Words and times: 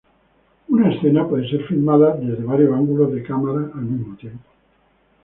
Una 0.69 0.89
escena 0.91 1.27
puede 1.29 1.47
ser 1.47 1.61
filmada 1.67 2.15
desde 2.17 2.43
varios 2.43 2.73
ángulos 2.73 3.11
de 3.13 3.21
cámara 3.21 3.69
al 3.75 3.81
mismo 3.83 4.15
tiempo. 4.15 4.41